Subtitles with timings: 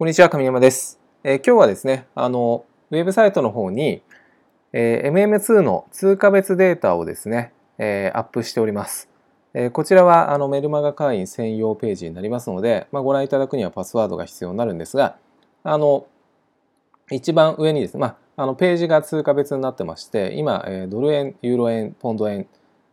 [0.00, 0.98] こんにちは、神山です。
[1.24, 4.00] えー、今日はですね、あの、ウェブサイトの方に、
[4.72, 9.10] えー、MM2 の通貨別データをですね、えー、アップしております。
[9.52, 15.16] え、こちらはあのメルマガ会員専用ページになりますので、まあ、ご覧いただくにはパスワードが必要になるんですが、
[15.64, 16.06] あの、
[17.10, 22.46] 一番上にですね、まあ、あのページが通貨別になってまして、今、え、ドル円、ユーロ円、ポンド円、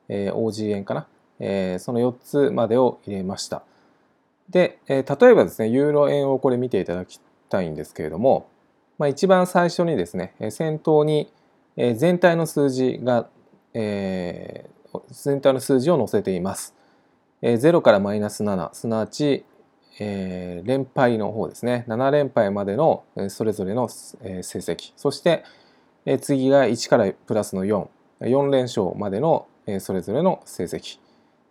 [0.10, 1.08] え、OG 円かな、
[1.40, 3.64] え、その4つまでを入れました。
[4.50, 7.20] で、えー、例えばですね、ユーロ円をこれ見ていただき
[7.50, 8.50] たいんですけれども、
[8.98, 11.32] まあ、一番最初にですね、先頭に
[11.76, 13.28] 全体の数字が、
[13.74, 16.74] えー、全体の数字を載せています。
[17.42, 19.46] 0からマイナス7、すなわち、
[20.00, 25.44] えー、連敗の方ですね、7連敗までのそれぞれの成績、そして
[26.22, 27.88] 次が1からプラスの4、
[28.22, 29.48] 4連勝までの
[29.80, 31.00] それぞれの成績、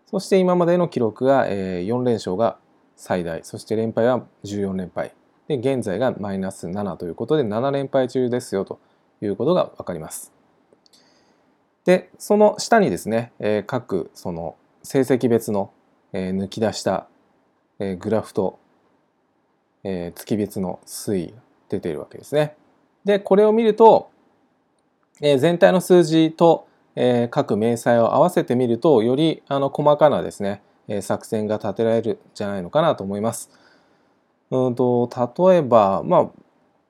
[0.06, 2.58] そして今までの記録が4連勝が
[2.96, 3.44] 最大。
[3.44, 5.12] そして連敗は14連敗。
[5.48, 8.80] で現在がマイナス7ということで7連敗中ですよと
[9.20, 10.32] いうことが分かります。
[11.84, 15.70] でその下にですね、えー、各その成績別の、
[16.12, 17.06] えー、抜き出した、
[17.78, 18.58] えー、グラフと、
[19.84, 21.34] えー、月別の推移が
[21.68, 22.56] 出ているわけですね。
[23.04, 24.10] でこれを見ると、
[25.20, 33.50] えー、全体の数字と、えー、各明細を合わせてみるとよりあの細かなですねえ作戦が立てられるじゃないのかなと思います。
[34.50, 35.10] うんと
[35.48, 36.30] 例えば、まあ、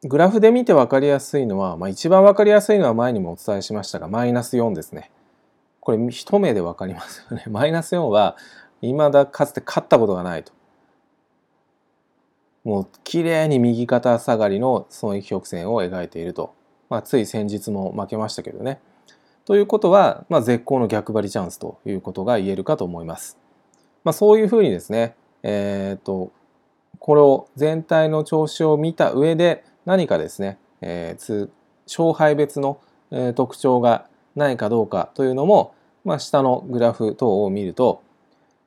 [0.05, 5.11] グラフで見て分かりやすいのは、まあ、一番分かりやすいのは前にもお伝えしましたがマイナス4ですね。
[5.81, 7.45] これ一目で分かりますよね。
[7.51, 8.37] マイナス4は
[8.83, 10.53] 未だかつて勝ったことがないと。
[12.65, 16.53] もう綺麗に右肩下がりの損益曲線を描いていると。
[16.89, 18.81] まあ、つい先日も負けましたけどね。
[19.45, 23.39] ということは、まあ、絶好の逆張りチャンスということが言えるかと思います。
[24.07, 26.31] まあ、そういうふうにですね、えーと、
[27.01, 31.49] これを全体の調子を見た上で何かですね、えー、
[31.89, 32.79] 勝敗別の、
[33.11, 35.75] え、特徴がないかどうかというのも、
[36.05, 38.01] まあ、下のグラフ等を見ると、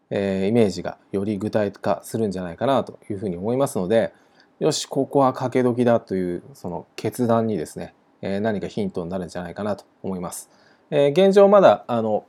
[0.09, 4.11] えー、イメージがより具体化するんじゃないかなというふうに思いますので
[4.59, 10.49] よしここは賭け時だというその決断にですね、えー、何かヒントになるんじゃないかなと思います。
[10.91, 12.25] えー、現状まだあの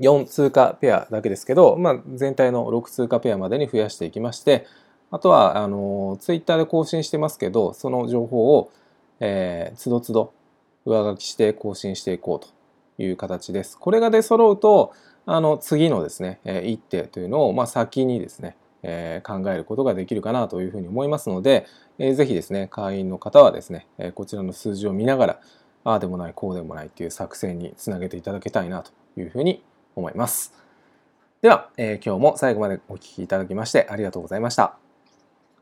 [0.00, 4.66] 4通貨ペアだけですけど、まあ、全体の6通貨ペアまでに増やしていきまして
[5.10, 8.72] あとはあのツイッターで更新してますけどその情報を、
[9.20, 10.32] えー、つどつど
[10.84, 12.46] 上書きして更新していこう
[12.96, 13.78] という形です。
[13.78, 14.92] これが出揃うと
[15.26, 21.66] あの次のですね、えー、一手というのを、まあ、先にですね、えー、考えることができるかなというふうに思いますので、
[21.98, 25.40] えー、ぜひですね会員の方はですね、えー、こちらの数字を見ながら
[25.84, 29.62] ああでもないこうでもないという作戦につなげていただきたいなというふうに
[29.96, 30.52] 思います。
[31.42, 34.83] では、えー、今日も最後までお聴きいただきましてありがとうございました。